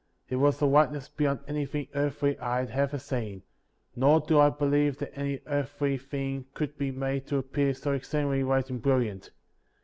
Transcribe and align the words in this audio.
It 0.29 0.37
was 0.37 0.59
a 0.63 0.65
whiteness 0.65 1.09
beyond 1.09 1.41
anything 1.47 1.87
earthly 1.93 2.35
I 2.39 2.57
had 2.61 2.71
ever 2.71 2.97
seen; 2.97 3.43
nor 3.95 4.19
do 4.19 4.39
I 4.39 4.49
believe 4.49 4.97
that 4.97 5.15
any 5.15 5.41
earthly 5.45 5.95
thing 5.99 6.47
could 6.55 6.75
be 6.75 6.89
made 6.89 7.27
to 7.27 7.37
appear 7.37 7.75
so 7.75 7.91
exceed 7.93 8.25
ingly 8.25 8.43
white 8.43 8.71
and 8.71 8.81
brilliant. 8.81 9.29